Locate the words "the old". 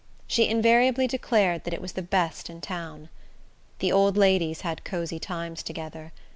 3.77-4.17